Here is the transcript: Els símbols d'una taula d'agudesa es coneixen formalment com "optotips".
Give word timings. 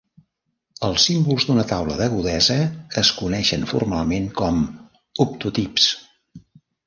Els 0.85 1.03
símbols 1.09 1.43
d'una 1.49 1.65
taula 1.71 1.97
d'agudesa 1.99 2.55
es 3.01 3.11
coneixen 3.19 3.67
formalment 3.73 4.27
com 4.41 4.59
"optotips". 5.27 5.89